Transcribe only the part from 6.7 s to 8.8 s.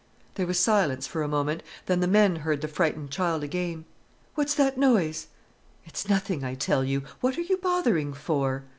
you, what are you bothering for?"